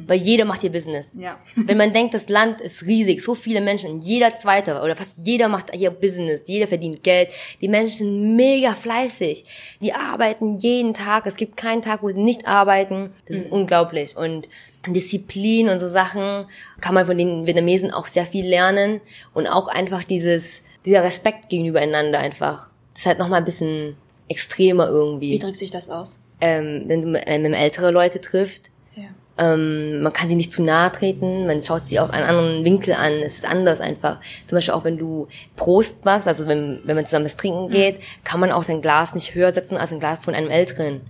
[0.08, 1.12] weil jeder macht hier Business.
[1.16, 1.40] Ja.
[1.56, 5.48] Wenn man denkt, das Land ist riesig, so viele Menschen, jeder Zweite oder fast jeder
[5.48, 7.30] macht hier Business, jeder verdient Geld.
[7.62, 9.46] Die Menschen sind mega fleißig.
[9.82, 11.26] Die arbeiten jeden Tag.
[11.26, 13.12] Es gibt keinen Tag, wo sie nicht arbeiten.
[13.28, 14.18] Das ist unglaublich.
[14.18, 14.50] Und
[14.88, 16.46] Disziplin und so Sachen
[16.80, 19.02] kann man von den Vietnamesen auch sehr viel lernen.
[19.34, 22.70] Und auch einfach dieses, dieser Respekt gegenüber einander einfach.
[22.94, 23.96] Das ist halt nochmal ein bisschen
[24.32, 26.21] extremer irgendwie Wie drückt sich das aus?
[26.42, 29.04] Ähm, wenn du ähm, ältere Leute trifft, Ja.
[29.38, 32.94] ähm, man kann sie nicht zu nahe treten, man schaut sie auf einen anderen Winkel
[32.94, 34.20] an, es ist anders einfach.
[34.48, 38.00] Zum Beispiel auch wenn du Prost machst, also wenn, wenn man zusammen was trinken geht,
[38.24, 41.02] kann man auch dein Glas nicht höher setzen als ein Glas von einem Älteren.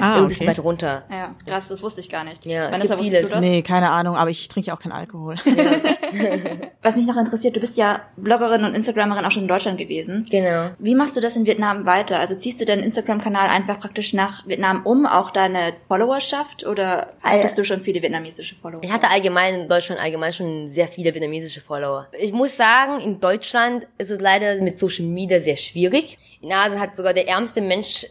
[0.00, 0.46] Ah, okay.
[0.46, 1.04] weit runter.
[1.10, 2.44] Ja, krass, das wusste ich gar nicht.
[2.46, 3.22] Ja, es Vanessa, gibt vieles.
[3.22, 3.40] du das?
[3.40, 5.36] Nee, keine Ahnung, aber ich trinke ja auch keinen Alkohol.
[6.82, 10.26] Was mich noch interessiert, du bist ja Bloggerin und Instagramerin auch schon in Deutschland gewesen.
[10.30, 10.70] Genau.
[10.78, 12.18] Wie machst du das in Vietnam weiter?
[12.18, 17.58] Also ziehst du deinen Instagram-Kanal einfach praktisch nach Vietnam um, auch deine Followerschaft, oder hattest
[17.58, 18.82] du schon viele vietnamesische Follower?
[18.82, 22.06] Ich hatte allgemein in Deutschland allgemein schon sehr viele vietnamesische Follower.
[22.18, 26.18] Ich muss sagen, in Deutschland ist es leider mit Social Media sehr schwierig.
[26.40, 28.06] In Asien hat sogar der ärmste Mensch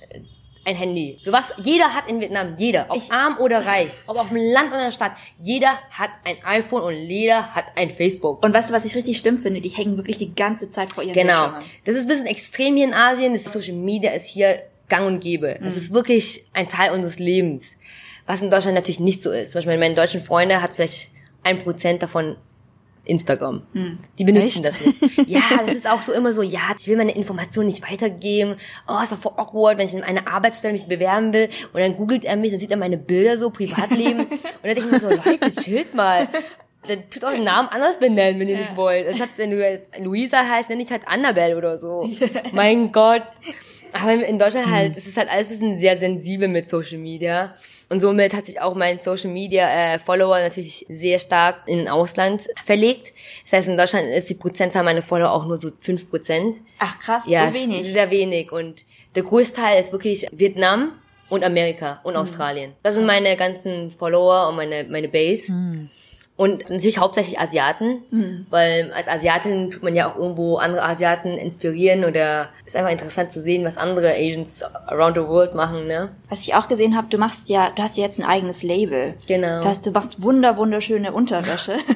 [0.65, 1.19] ein Handy.
[1.23, 4.69] So was jeder hat in Vietnam, jeder, ob arm oder reich, ob auf dem Land
[4.69, 8.43] oder in der Stadt, jeder hat ein iPhone und jeder hat ein Facebook.
[8.43, 9.62] Und weißt du, was ich richtig schlimm finde?
[9.62, 11.49] Die hängen wirklich die ganze Zeit vor ihren Genau.
[11.49, 11.69] Bildschirmen.
[11.86, 13.34] Das ist ein bisschen extrem hier in Asien.
[13.34, 15.60] Das Social Media ist hier gang und gäbe.
[15.62, 17.65] Das ist wirklich ein Teil unseres Lebens.
[18.26, 19.52] Was in Deutschland natürlich nicht so ist.
[19.52, 21.10] Zum Beispiel meine deutschen Freunde hat vielleicht
[21.43, 22.38] ein Prozent davon
[23.06, 23.63] Instagram.
[24.18, 24.66] Die benutzen Echt?
[24.66, 25.28] das nicht.
[25.28, 28.56] Ja, das ist auch so immer so, ja, ich will meine Informationen nicht weitergeben.
[28.88, 31.96] Oh, ist doch voll awkward, wenn ich in eine Arbeitsstelle mich bewerben will und dann
[31.96, 34.20] googelt er mich, dann sieht er meine Bilder so, Privatleben.
[34.26, 36.28] und dann denke ich mir so, Leute, chillt mal.
[36.88, 39.08] Dann tut auch den Namen anders benennen, wenn ihr nicht wollt.
[39.08, 42.10] Also Statt wenn du jetzt Luisa heißt, nenn dich halt Annabelle oder so.
[42.52, 43.24] mein Gott.
[43.93, 47.53] Aber in Deutschland halt, es ist halt alles ein bisschen sehr sensibel mit Social Media.
[47.89, 51.88] Und somit hat sich auch mein Social Media äh, Follower natürlich sehr stark in den
[51.88, 53.13] Ausland verlegt.
[53.43, 56.56] Das heißt, in Deutschland ist die Prozentzahl meiner Follower auch nur so 5%.
[56.79, 57.91] Ach krass, Ja, so wenig.
[57.91, 58.51] sehr wenig.
[58.51, 60.93] Und der Großteil ist wirklich Vietnam
[61.29, 61.99] und Amerika Mhm.
[62.08, 62.73] und Australien.
[62.82, 65.53] Das sind meine ganzen Follower und meine, meine Base.
[66.36, 68.48] Und natürlich hauptsächlich Asiaten, Mhm.
[68.50, 73.32] weil als Asiatin tut man ja auch irgendwo andere Asiaten inspirieren oder ist einfach interessant
[73.32, 76.10] zu sehen, was andere Asians around the world machen, ne?
[76.30, 79.13] Was ich auch gesehen habe, du machst ja, du hast ja jetzt ein eigenes Label.
[79.28, 79.62] Genau.
[79.62, 81.76] Du, hast, du machst wunder, wunderschöne Unterwäsche.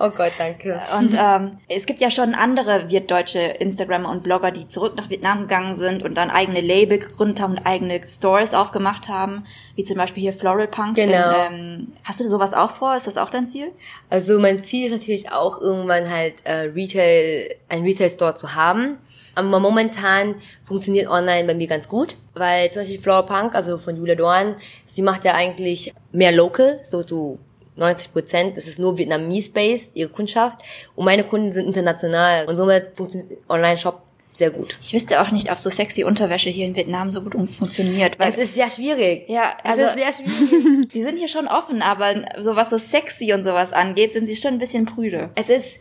[0.00, 0.80] Oh Gott, danke.
[0.98, 5.42] Und ähm, es gibt ja schon andere wirtdeutsche Instagrammer und Blogger, die zurück nach Vietnam
[5.42, 9.44] gegangen sind und dann eigene Label gegründet haben und eigene Stores aufgemacht haben,
[9.76, 10.96] wie zum Beispiel hier Floral Punk.
[10.96, 11.30] Genau.
[11.48, 12.96] In, ähm, hast du sowas auch vor?
[12.96, 13.63] Ist das auch dein Ziel?
[14.10, 18.98] Also mein Ziel ist natürlich auch irgendwann halt äh, Retail, ein Retail Store zu haben.
[19.34, 23.96] Aber momentan funktioniert online bei mir ganz gut, weil zum Beispiel Flower Punk, also von
[23.96, 24.54] Julia Dorn,
[24.86, 27.38] sie macht ja eigentlich mehr local, so zu
[27.76, 28.56] 90 Prozent.
[28.56, 30.60] Das ist nur Vietnamese-based, ihre Kundschaft.
[30.94, 32.46] Und meine Kunden sind international.
[32.46, 34.02] Und somit funktioniert Online-Shop
[34.36, 34.76] sehr gut.
[34.82, 38.18] Ich wüsste auch nicht, ob so sexy Unterwäsche hier in Vietnam so gut funktioniert.
[38.18, 39.28] Weil Es ist sehr schwierig.
[39.28, 40.88] Ja, es also- ist sehr schwierig.
[40.92, 44.34] die sind hier schon offen, aber so was so sexy und sowas angeht, sind sie
[44.36, 45.30] schon ein bisschen prüde.
[45.36, 45.78] Es ist,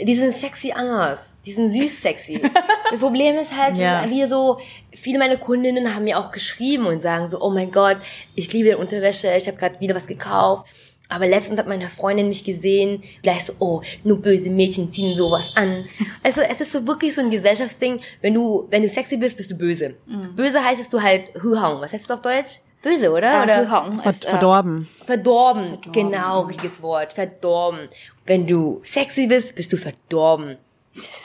[0.00, 1.32] die sind sexy anders.
[1.44, 2.40] Die sind süß sexy.
[2.90, 3.98] Das Problem ist halt, Ja.
[4.00, 4.58] es ist wie so,
[4.94, 7.98] viele meiner Kundinnen haben mir auch geschrieben und sagen so, oh mein Gott,
[8.34, 10.66] ich liebe die Unterwäsche, ich habe gerade wieder was gekauft.
[11.08, 15.52] Aber letztens hat meine Freundin mich gesehen, gleich so, oh, nur böse Mädchen ziehen sowas
[15.54, 15.84] an.
[16.22, 19.50] Also es ist so wirklich so ein Gesellschaftsding, wenn du, wenn du sexy bist, bist
[19.50, 19.94] du böse.
[20.04, 20.36] Mhm.
[20.36, 21.80] Böse heißt es du halt Huhong.
[21.80, 22.58] Was heißt das auf Deutsch?
[22.82, 23.40] Böse, oder?
[23.40, 23.58] Äh, oder?
[23.60, 24.88] Hühong Ver ist, äh, verdorben.
[25.04, 25.78] Verdorben.
[25.92, 27.12] Genau, richtiges Wort.
[27.14, 27.88] Verdorben.
[28.26, 30.58] Wenn du sexy bist, bist du verdorben.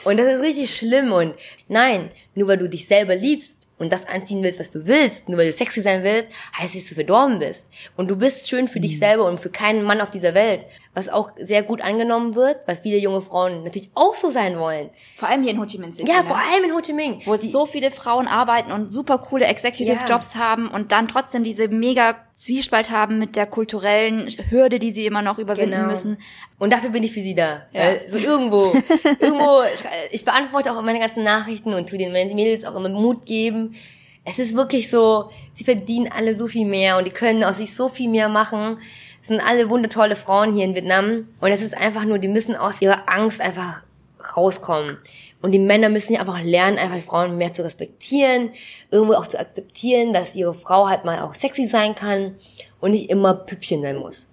[0.04, 1.12] Und das ist richtig schlimm.
[1.12, 1.34] Und
[1.68, 5.38] nein, nur weil du dich selber liebst und das anziehen willst, was du willst, nur
[5.38, 7.66] weil du sexy sein willst, heißt nicht, dass du verdorben bist.
[7.96, 10.66] Und du bist schön für dich selber und für keinen Mann auf dieser Welt.
[10.96, 14.90] Was auch sehr gut angenommen wird, weil viele junge Frauen natürlich auch so sein wollen.
[15.16, 16.08] Vor allem hier in Ho Chi Minh City.
[16.08, 16.24] Ja, ne?
[16.28, 17.20] vor allem in Ho Chi Minh.
[17.24, 20.04] wo so viele Frauen arbeiten und super coole Executive Ja.
[20.04, 25.04] Jobs haben und dann trotzdem diese mega Zwiespalt haben mit der kulturellen Hürde, die sie
[25.04, 25.88] immer noch überwinden Genau.
[25.88, 26.18] müssen.
[26.60, 27.62] Und dafür bin ich für sie da.
[27.72, 27.94] Ja.
[28.08, 28.72] So irgendwo,
[29.18, 33.26] irgendwo, ich, ich beantworte auch meine ganzen Nachrichten und tu den Mädels auch immer Mut
[33.26, 33.74] geben.
[34.24, 37.74] Es ist wirklich so, sie verdienen alle so viel mehr und die können aus sich
[37.74, 38.78] so viel mehr machen.
[39.24, 41.28] Es sind alle wundertolle Frauen hier in Vietnam.
[41.40, 43.80] Und es ist einfach nur, die müssen aus ihrer Angst einfach
[44.36, 44.98] rauskommen.
[45.40, 48.50] Und die Männer müssen ja einfach lernen, einfach Frauen mehr zu respektieren,
[48.90, 52.34] irgendwo auch zu akzeptieren, dass ihre Frau halt mal auch sexy sein kann
[52.80, 54.26] und nicht immer Püppchen sein muss.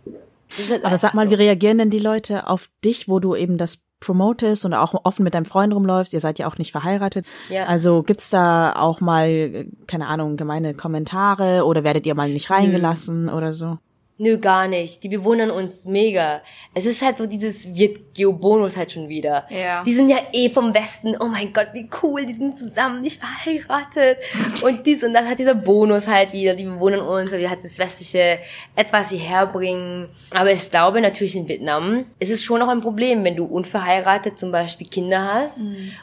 [0.69, 1.31] Halt Aber sag mal, so.
[1.31, 5.23] wie reagieren denn die Leute auf dich, wo du eben das promotest und auch offen
[5.23, 6.11] mit deinem Freund rumläufst?
[6.11, 7.25] Ihr seid ja auch nicht verheiratet.
[7.47, 7.63] Ja.
[7.67, 12.49] Also gibt's da auch mal, äh, keine Ahnung, gemeine Kommentare oder werdet ihr mal nicht
[12.49, 13.77] reingelassen oder so?
[14.21, 15.01] Nö, gar nicht.
[15.03, 16.43] Die bewundern uns mega.
[16.75, 19.47] Es ist halt so dieses wird Geobonus halt schon wieder.
[19.49, 19.83] Ja.
[19.83, 21.15] Die sind ja eh vom Westen.
[21.19, 22.27] Oh mein Gott, wie cool.
[22.27, 24.19] Die sind zusammen, nicht verheiratet.
[24.61, 26.53] Und dies und das hat dieser Bonus halt wieder.
[26.53, 28.37] Die bewundern uns, weil wir halt das Westliche
[28.75, 30.07] etwas hierher bringen.
[30.29, 34.37] Aber ich glaube natürlich in Vietnam ist es schon noch ein Problem, wenn du unverheiratet
[34.37, 35.61] zum Beispiel Kinder hast,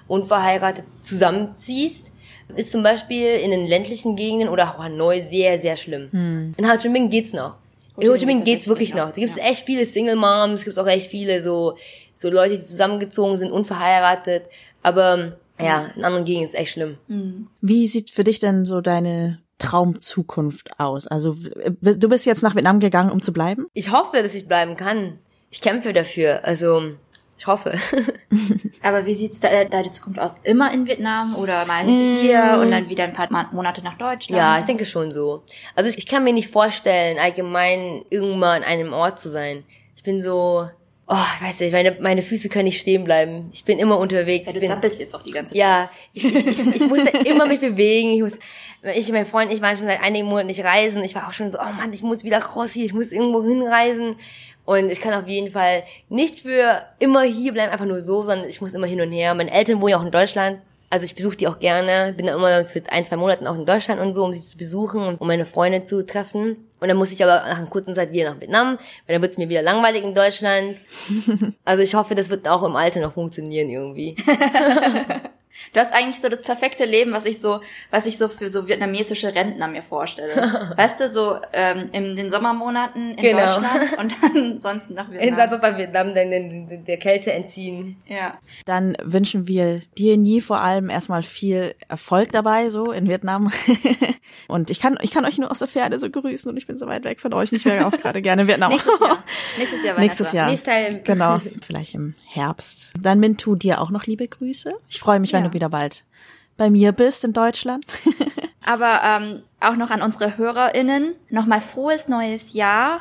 [0.09, 2.11] unverheiratet zusammenziehst.
[2.57, 6.55] Ist zum Beispiel in den ländlichen Gegenden oder auch Hanoi sehr, sehr schlimm.
[6.57, 7.59] In Ho Chi Minh geht's noch.
[8.01, 9.11] In Ho Chi Minh geht's wirklich noch.
[9.11, 11.77] Da gibt's echt viele Single Moms, gibt's auch echt viele so,
[12.15, 14.45] so Leute, die zusammengezogen sind, unverheiratet.
[14.83, 16.99] Aber ja, in anderen Gegenden ist es echt schlimm.
[17.61, 21.07] Wie sieht für dich denn so deine Traumzukunft aus?
[21.09, 21.37] Also
[21.81, 23.67] du bist jetzt nach Vietnam gegangen, um zu bleiben?
[23.75, 25.19] Ich hoffe, dass ich bleiben kann.
[25.51, 26.45] Ich kämpfe dafür.
[26.45, 26.93] Also,
[27.39, 27.79] ich hoffe.
[28.83, 30.35] Aber wie sieht's da, deine Zukunft aus?
[30.43, 34.37] Immer in Vietnam oder mal hier und dann wieder ein paar Monate nach Deutschland?
[34.37, 35.45] Ja, ich denke schon so.
[35.77, 39.63] Also ich, ich kann mir nicht vorstellen, allgemein irgendwann an einem Ort zu sein.
[39.95, 40.67] Ich bin so,
[41.07, 43.51] oh, ich weiß nicht, meine, meine Füße können nicht stehen bleiben.
[43.53, 44.47] Ich bin immer unterwegs.
[44.47, 45.59] Ja, du bin, zappelst jetzt auch die ganze Zeit.
[45.59, 48.15] Ja, ich, ich, ich, ich musste immer mich bewegen.
[48.15, 48.33] Ich, muss,
[48.95, 51.03] ich und mein Freund, ich war schon seit einigen Monaten nicht reisen.
[51.05, 53.43] Ich war auch schon so, oh Mann, ich muss wieder raus hier, ich muss irgendwo
[53.43, 54.17] hinreisen.
[54.69, 58.47] Und ich kann auf jeden Fall nicht für immer hier bleiben, einfach nur so, sondern
[58.51, 59.35] ich muss immer hin und her.
[59.35, 60.59] Meine Eltern wohnen ja auch in Deutschland.
[60.91, 63.65] Also ich besuche die auch gerne, bin dann immer für ein, zwei Monaten auch in
[63.65, 66.69] Deutschland und so, um sie zu besuchen und um meine Freunde zu treffen.
[66.81, 69.33] Und dann muss ich aber nach einer kurzen Zeit wieder nach Vietnam, weil dann wird
[69.33, 70.77] es mir wieder langweilig in Deutschland.
[71.65, 74.17] Also ich hoffe, das wird auch im Alter noch funktionieren irgendwie.
[75.73, 78.69] Du hast eigentlich so das perfekte Leben, was ich so, was ich so für so
[78.69, 80.73] vietnamesische Rentner mir vorstelle.
[80.77, 83.45] weißt du, so ähm, in den Sommermonaten in Genau.
[83.45, 85.61] Deutschland und dann sonst nach In Vietnam.
[85.61, 87.97] bei Vietnam dann den, der Kälte entziehen.
[88.07, 88.39] Ja.
[88.67, 93.51] Dann wünschen wir dir nie vor allem erstmal viel Erfolg dabei, so in Vietnam.
[94.49, 96.79] und ich kann, ich kann euch nur aus der Ferne so grüßen und ich bin
[96.79, 97.51] so weit weg von euch.
[97.53, 98.71] und Ich wäre auch gerade gerne in Vietnam.
[98.71, 99.19] Nächstes Jahr.
[99.59, 99.99] Nächstes Jahr.
[99.99, 100.33] Nächstes.
[100.33, 100.47] Jahr.
[100.51, 101.01] Nächstes Teil.
[101.05, 102.91] Genau, vielleicht im Herbst.
[103.01, 104.73] Dann Mintu dir auch noch liebe Grüße.
[104.89, 105.49] Ich freue mich, wenn Ja.
[105.51, 106.05] du wieder bald
[106.57, 107.85] bei mir bist in Deutschland.
[108.67, 113.01] Aber ähm, auch noch an unsere HörerInnen nochmal frohes neues Jahr.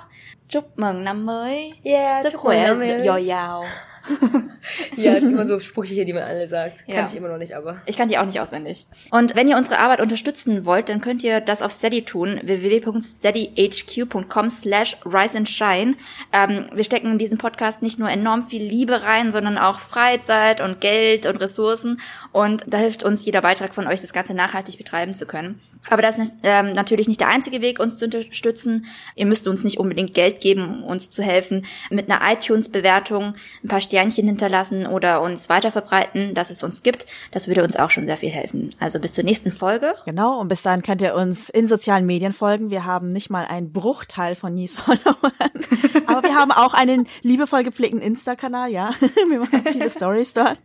[0.50, 1.74] Chúc mừng năm mới.
[1.84, 3.06] Ja, Sức chúc khỏe, mừng năm mới.
[3.08, 3.66] dồi dào.
[4.98, 6.86] Ja, es gibt immer so Sprüche hier, die man alle sagt.
[6.88, 7.06] Kann Ja.
[7.06, 7.82] ich immer noch nicht, aber.
[7.86, 8.86] Ich kann die auch nicht auswendig.
[9.12, 14.50] Und wenn ihr unsere Arbeit unterstützen wollt, dann könnt ihr das auf Steady tun, www.steadyhq.com
[14.50, 15.96] slash rise and shine.
[16.34, 20.62] Ähm, wir stecken in diesen Podcast nicht nur enorm viel Liebe rein, sondern auch Freizeit
[20.62, 22.00] und Geld und Ressourcen.
[22.32, 25.60] Und da hilft uns jeder Beitrag von euch, das Ganze nachhaltig betreiben zu können.
[25.90, 28.86] Aber das ist ähm, natürlich nicht der einzige Weg, uns zu unterstützen.
[29.16, 31.66] Ihr müsst uns nicht unbedingt Geld geben, um uns zu helfen.
[31.90, 37.08] Mit einer iTunes-Bewertung ein paar Sternchen hinterlassen oder uns weiterverbreiten, dass es uns gibt.
[37.32, 38.76] Das würde uns auch schon sehr viel helfen.
[38.80, 39.96] Also bis zur nächsten Folge.
[40.06, 42.70] Genau, und bis dahin könnt ihr uns in sozialen Medien folgen.
[42.70, 45.32] Wir haben nicht mal einen Bruchteil von Nies Followern.
[46.06, 48.92] Aber wir haben auch einen liebevoll gepflegten Insta-Kanal, ja.
[49.30, 50.60] Wir machen viele Stories dort.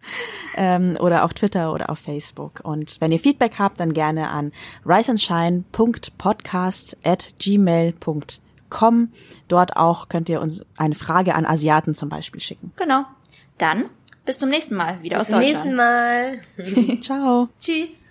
[0.54, 2.60] Ähm, oder auf Twitter oder auf Facebook.
[2.64, 4.52] Und wenn ihr Feedback habt, dann gerne an
[4.84, 9.08] riseandshine.podcast at gmail.com.
[9.48, 12.72] Dort auch könnt ihr uns eine Frage an Asiaten zum Beispiel schicken.
[12.76, 13.06] Genau.
[13.58, 13.90] Dann
[14.24, 15.66] bis zum nächsten Mal wieder Bis aus zum Deutschland.
[15.66, 16.40] nächsten Mal.
[17.00, 17.48] Ciao.
[17.60, 18.01] Tschüss.